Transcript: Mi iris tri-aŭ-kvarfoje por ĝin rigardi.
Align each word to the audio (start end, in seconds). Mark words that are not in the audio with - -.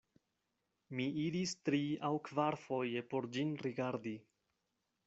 Mi 0.99 1.05
iris 1.25 1.53
tri-aŭ-kvarfoje 1.69 3.07
por 3.13 3.31
ĝin 3.37 3.57
rigardi. 3.69 4.17